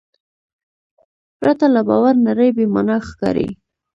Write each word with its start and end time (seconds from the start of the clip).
پرته 1.39 1.65
له 1.75 1.81
باور 1.87 2.15
نړۍ 2.27 2.49
بېمانا 2.57 2.97
ښکاري. 3.07 3.49